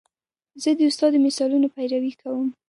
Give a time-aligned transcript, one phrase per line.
[0.61, 2.47] زه د استاد د مثالونو پیروي کوم.